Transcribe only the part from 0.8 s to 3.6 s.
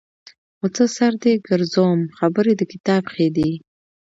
سر دې ګرځوم خبرې د کتاب ښې دي.